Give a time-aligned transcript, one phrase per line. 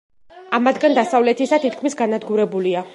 [0.59, 2.89] ამათგან დასავლეთისა თითქმის განადგურებულია.